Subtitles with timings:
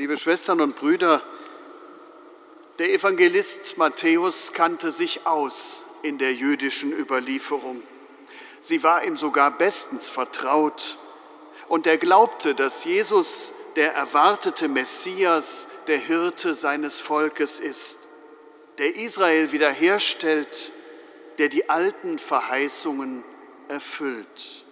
[0.00, 1.20] Liebe Schwestern und Brüder,
[2.78, 7.82] der Evangelist Matthäus kannte sich aus in der jüdischen Überlieferung.
[8.62, 10.96] Sie war ihm sogar bestens vertraut
[11.68, 17.98] und er glaubte, dass Jesus der erwartete Messias, der Hirte seines Volkes ist,
[18.78, 20.72] der Israel wiederherstellt,
[21.36, 23.22] der die alten Verheißungen
[23.68, 24.64] erfüllt.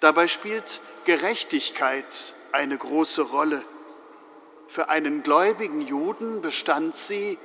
[0.00, 3.64] Dabei spielt Gerechtigkeit eine große Rolle.
[4.68, 7.38] Für einen gläubigen Juden bestand sie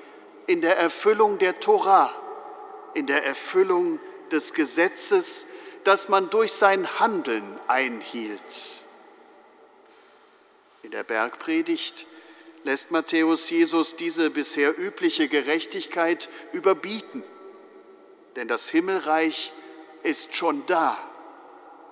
[0.46, 2.14] in der Erfüllung der Tora,
[2.94, 5.48] in der Erfüllung des Gesetzes,
[5.86, 8.42] das man durch sein Handeln einhielt.
[10.82, 12.08] In der Bergpredigt
[12.64, 17.24] lässt Matthäus Jesus diese bisher übliche Gerechtigkeit überbieten,
[18.36, 19.54] denn das Himmelreich
[20.04, 20.98] ist schon da.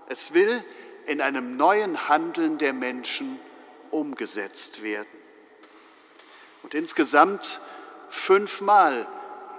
[0.09, 0.61] Es will
[1.05, 3.39] in einem neuen Handeln der Menschen
[3.91, 5.20] umgesetzt werden.
[6.71, 7.59] Und insgesamt
[8.07, 9.05] fünfmal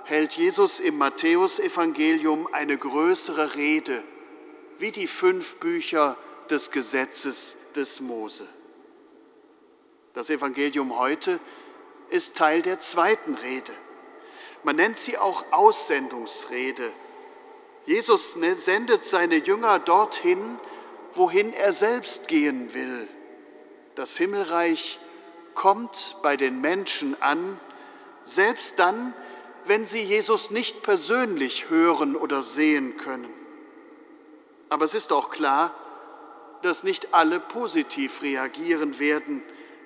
[0.05, 4.03] hält Jesus im Matthäusevangelium eine größere Rede,
[4.79, 6.17] wie die fünf Bücher
[6.49, 8.49] des Gesetzes des Mose.
[10.15, 11.39] Das Evangelium heute
[12.09, 13.73] ist Teil der zweiten Rede.
[14.63, 16.95] Man nennt sie auch Aussendungsrede.
[17.85, 20.59] Jesus ne-, sendet seine Jünger dorthin,
[21.13, 23.07] wohin er selbst gehen will.
[23.97, 24.99] Das Himmelreich
[25.55, 27.59] kommt bei den Menschen an,
[28.25, 29.15] selbst dann,
[29.67, 33.33] wenn sie Jesus nicht persönlich hören oder sehen können.
[34.69, 35.75] Aber es ist auch klar,
[36.63, 39.43] dass nicht alle positiv reagieren werden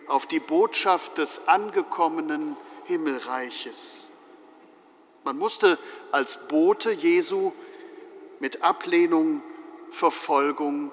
[0.07, 4.11] auf die Botschaft des angekommenen Himmelreiches.
[5.25, 5.79] Man musste
[6.13, 7.53] als Bote Jesu
[8.39, 9.43] mit Ablehnung,
[9.91, 10.93] Verfolgung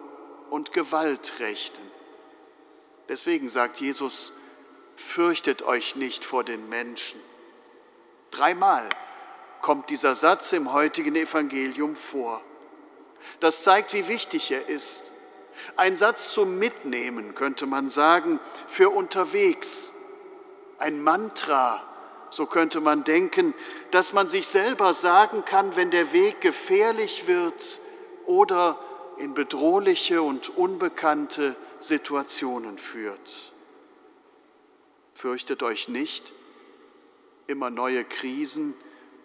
[0.50, 1.92] und Gewalt rechnen.
[3.10, 4.34] Deswegen sagt Jesus,
[4.96, 7.20] fürchtet euch nicht vor den Menschen.
[8.32, 8.88] Dreimal
[9.62, 12.42] kommt dieser Satz im heutigen Evangelium vor.
[13.40, 15.12] Das zeigt, wie wichtig er ist.
[15.76, 19.94] Ein Satz zum Mitnehmen, könnte man sagen, für unterwegs.
[20.80, 21.82] Ein Mantra,
[22.30, 23.54] so könnte man denken,
[23.92, 27.80] dass man sich selber sagen kann, wenn der Weg gefährlich wird
[28.26, 28.80] oder
[29.18, 33.53] in bedrohliche und unbekannte Situationen führt.
[35.14, 36.34] Fürchtet euch nicht,
[37.48, 38.74] immer neue Krisen,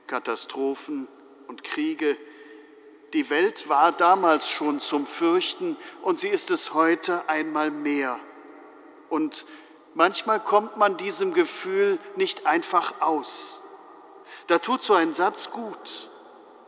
[0.07, 1.09] Katastrophen
[1.47, 2.17] und Kriege.
[3.13, 8.21] Die Welt war damals schon zum Fürchten und sie ist es heute einmal mehr.
[9.09, 9.47] Und
[9.95, 13.63] manchmal kommt man diesem Gefühl nicht einfach aus.
[14.47, 16.11] Da tut so ein Satz gut,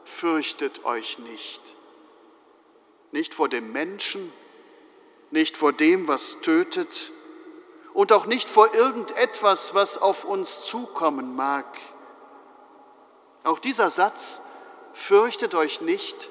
[0.05, 1.61] fürchtet euch nicht.
[3.13, 4.33] Nicht vor dem Menschen,
[5.31, 7.13] nicht vor dem, was tötet
[7.95, 11.67] und auch nicht vor irgendetwas, was auf uns zukommen mag.
[13.45, 14.43] Auch dieser Satz,
[14.93, 16.31] fürchtet euch nicht,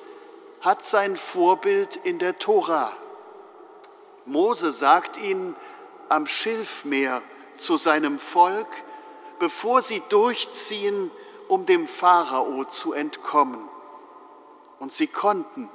[0.62, 2.92] hat sein Vorbild in der Tora.
[4.26, 5.56] Mose sagt ihnen
[6.08, 7.22] am Schilfmeer
[7.58, 8.68] zu seinem Volk,
[9.40, 11.12] bevor sie durchziehen,
[11.48, 13.68] um dem Pharao zu entkommen.
[14.80, 15.70] Und sie konnten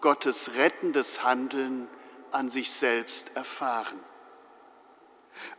[0.00, 1.88] Gottes rettendes Handeln
[2.32, 3.98] an sich selbst erfahren.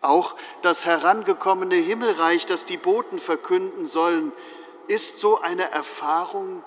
[0.02, 4.32] Auch das herangekommene Himmelreich, das die Boten verkünden sollen,
[4.88, 6.64] ist so eine Erfahrung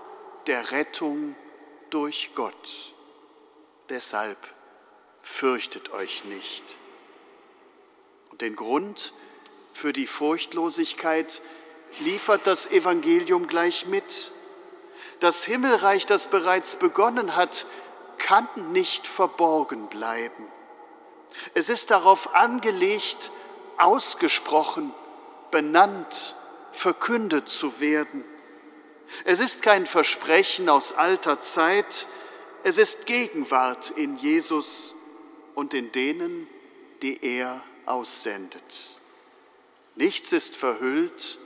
[0.47, 1.35] der Rettung
[1.91, 2.95] durch Gott.
[3.89, 4.39] Deshalb
[5.23, 6.77] fürchtet euch nicht.
[8.31, 9.13] Und den Grund
[9.73, 11.41] für die Furchtlosigkeit
[11.99, 14.33] liefert das Evangelium gleich mit.
[15.21, 17.67] Das Himmelreich, das bereits begonnen hat,
[18.19, 20.47] kann nicht verborgen bleiben.
[21.55, 23.31] Es ist darauf angelegt,
[23.79, 24.95] ausgesprochen,
[25.51, 26.37] benannt,
[26.73, 28.25] verkündet zu werden.
[29.25, 32.07] Es ist kein Versprechen aus alter Zeit,
[32.63, 34.95] es ist Gegenwart in Jesus
[35.55, 36.47] und in denen,
[37.03, 38.63] die er aussendet.
[39.95, 41.39] Nichts ist verhüllt,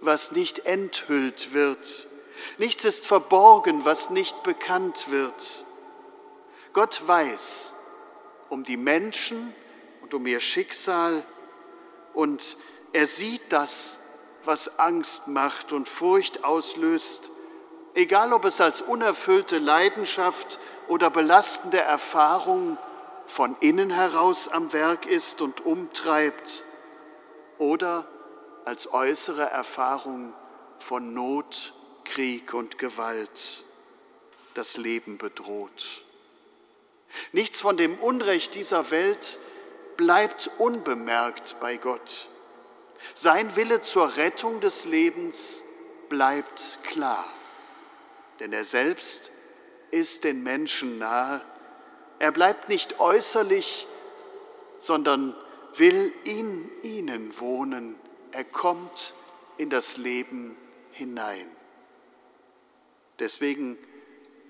[0.00, 2.08] was nicht enthüllt wird.
[2.58, 5.64] Nichts ist verborgen, was nicht bekannt wird.
[6.72, 7.73] Gott weiß
[8.48, 9.54] um die Menschen
[10.02, 11.24] und um ihr Schicksal
[12.12, 12.56] und
[12.92, 14.00] er sieht das,
[14.44, 17.30] was Angst macht und Furcht auslöst,
[17.94, 20.58] egal ob es als unerfüllte Leidenschaft
[20.88, 22.78] oder belastende Erfahrung
[23.26, 26.64] von innen heraus am Werk ist und umtreibt
[27.58, 28.06] oder
[28.64, 30.32] als äußere Erfahrung
[30.78, 31.74] von Not,
[32.04, 33.64] Krieg und Gewalt
[34.54, 36.03] das Leben bedroht.
[37.32, 39.38] Nichts von dem Unrecht dieser Welt
[39.96, 42.28] bleibt unbemerkt bei Gott.
[43.14, 45.62] Sein Wille zur Rettung des Lebens
[46.08, 47.24] bleibt klar,
[48.40, 49.30] denn er selbst
[49.90, 51.40] ist den Menschen nahe.
[52.18, 53.86] Er bleibt nicht äußerlich,
[54.78, 55.36] sondern
[55.76, 57.96] will in ihnen wohnen.
[58.32, 59.14] Er kommt
[59.56, 60.56] in das Leben
[60.92, 61.46] hinein.
[63.18, 63.78] Deswegen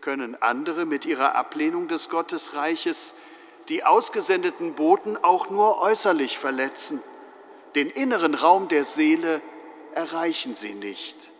[0.04, 3.14] können andere mit ihrer Ablehnung des Gottesreiches
[3.70, 7.02] die ausgesendeten Boten auch nur äußerlich verletzen.
[7.74, 9.40] Den inneren Raum der Seele
[9.94, 11.32] erreichen sie nicht.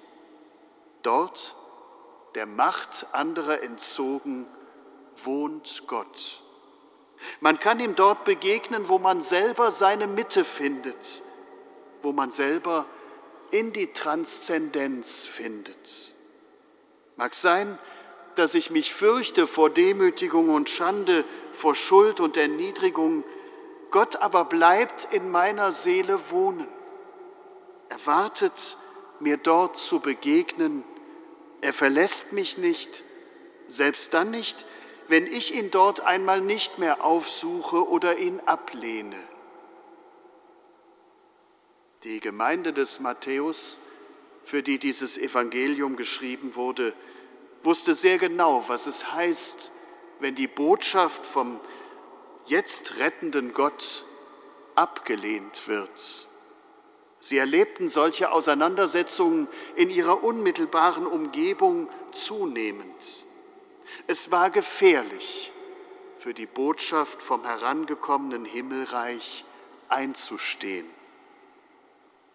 [1.02, 1.56] Dort,
[2.37, 4.46] der Macht anderer entzogen,
[5.22, 6.43] wohnt Gott.
[7.40, 11.22] Man kann ihm dort begegnen, wo man selber seine Mitte findet,
[12.00, 12.87] wo man selber
[13.50, 16.14] in die Transzendenz findet.
[17.17, 17.78] Mag sein,
[18.38, 23.25] dass ich mich fürchte vor Demütigung und Schande, vor Schuld und Erniedrigung,
[23.90, 26.69] Gott aber bleibt in meiner Seele wohnen.
[27.88, 28.76] Er wartet,
[29.20, 30.84] mir dort zu begegnen.
[31.60, 33.04] Er verlässt mich nicht,
[33.69, 34.66] selbst dann nicht,
[35.08, 39.22] wenn ich ihn dort einmal nicht mehr aufsuche oder ihn ablehne.
[42.02, 43.81] Die Gemeinde des Matthäus,
[44.44, 46.92] für die dieses Evangelium geschrieben wurde,
[47.64, 49.72] wusste sehr genau, was es heißt,
[50.20, 51.61] wenn die Botschaft vom
[52.46, 54.05] jetzt rettenden Gott
[54.75, 56.28] abgelehnt wird.
[57.20, 63.25] Sie erlebten solche Auseinandersetzungen in ihrer unmittelbaren Umgebung zunehmend.
[64.06, 65.50] Es war gefährlich,
[66.19, 69.44] für die Botschaft vom herangekommenen Himmelreich
[69.88, 70.87] einzustehen.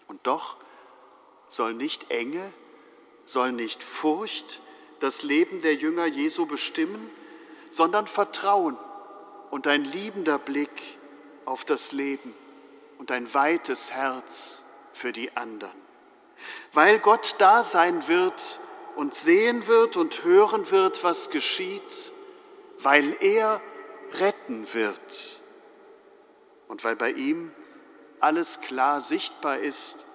[0.07, 0.57] Und doch
[1.47, 2.53] soll nicht Enge,
[3.25, 4.61] soll nicht Furcht
[4.99, 7.09] das Leben der Jünger Jesu bestimmen,
[7.69, 8.77] sondern Vertrauen
[9.51, 10.97] und ein liebender Blick
[11.45, 12.33] auf das Leben
[12.97, 14.63] und ein weites Herz
[14.93, 15.89] für die anderen.
[16.73, 18.59] Weil Gott da sein wird
[18.95, 22.13] und sehen wird und hören wird, was geschieht,
[22.79, 23.61] weil er
[24.13, 25.41] retten wird
[26.67, 27.51] und weil bei ihm
[28.19, 30.05] alles klar sichtbar ist,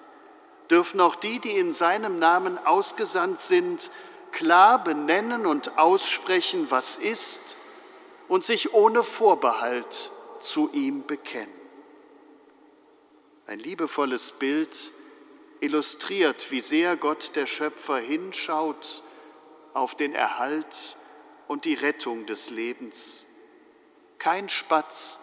[0.70, 3.90] dürfen auch die, die in seinem Namen ausgesandt sind,
[4.34, 7.56] klar benennen und aussprechen, was ist
[8.28, 10.10] und sich ohne Vorbehalt
[10.40, 11.54] zu ihm bekennen.
[13.46, 14.92] Ein liebevolles Bild
[15.60, 19.02] illustriert, wie sehr Gott der Schöpfer hinschaut
[19.72, 20.96] auf den Erhalt
[21.46, 23.26] und die Rettung des Lebens.
[24.19, 25.20] Kein Spatz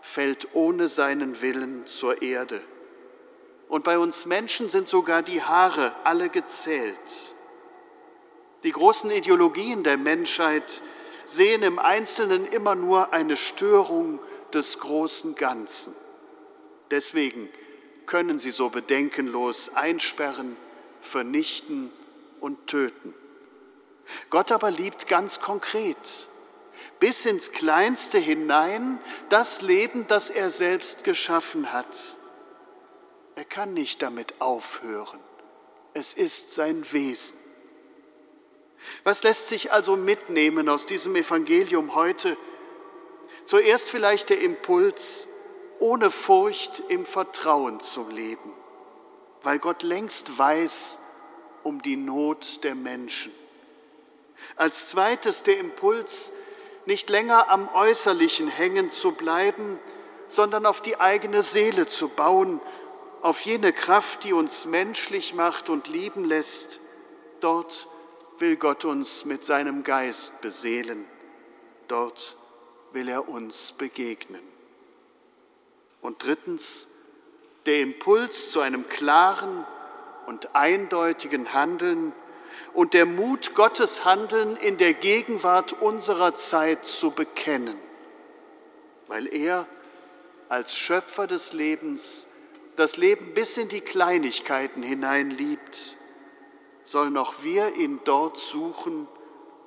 [0.00, 2.60] fällt ohne seinen Willen zur Erde.
[3.68, 6.98] Und bei uns Menschen sind sogar die Haare alle gezählt.
[8.64, 10.82] Die großen Ideologien der Menschheit
[11.26, 14.20] sehen im Einzelnen immer nur eine Störung
[14.52, 15.94] des großen Ganzen.
[16.90, 17.48] Deswegen
[18.06, 20.56] können sie so bedenkenlos einsperren,
[21.00, 21.90] vernichten
[22.40, 23.14] und töten.
[24.30, 26.28] Gott aber liebt ganz konkret,
[27.00, 28.98] bis ins Kleinste hinein,
[29.28, 32.16] das Leben, das er selbst geschaffen hat.
[33.34, 35.20] Er kann nicht damit aufhören.
[35.94, 37.41] Es ist sein Wesen.
[39.04, 42.36] Was lässt sich also mitnehmen aus diesem Evangelium heute?
[43.44, 45.28] Zuerst vielleicht der Impuls,
[45.80, 48.52] ohne Furcht im Vertrauen zu leben,
[49.42, 51.00] weil Gott längst weiß
[51.64, 53.32] um die Not der Menschen.
[54.56, 56.32] Als zweites der Impuls,
[56.86, 59.78] nicht länger am Äußerlichen hängen zu bleiben,
[60.26, 62.60] sondern auf die eigene Seele zu bauen,
[63.20, 66.80] auf jene Kraft, die uns menschlich macht und lieben lässt.
[67.40, 67.88] Dort
[68.38, 71.06] will Gott uns mit seinem Geist beseelen.
[71.88, 72.36] Dort
[72.92, 74.42] will er uns begegnen.
[76.00, 76.88] Und drittens,
[77.66, 79.64] der Impuls zu einem klaren
[80.26, 82.12] und eindeutigen Handeln
[82.74, 87.78] und der Mut, Gottes Handeln in der Gegenwart unserer Zeit zu bekennen,
[89.06, 89.66] weil er
[90.48, 92.28] als Schöpfer des Lebens
[92.76, 95.96] das Leben bis in die Kleinigkeiten hinein liebt
[96.84, 99.06] sollen auch wir ihn dort suchen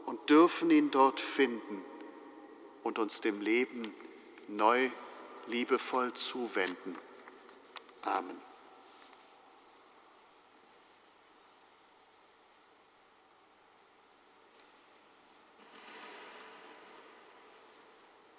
[0.05, 1.83] und dürfen ihn dort finden
[2.83, 3.93] und uns dem Leben
[4.47, 4.89] neu
[5.47, 6.97] liebevoll zuwenden.
[8.01, 8.44] Amen.